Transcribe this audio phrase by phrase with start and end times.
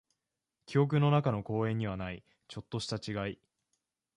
[0.65, 3.39] 記憶の中の公園にはない、ちょっとした違い。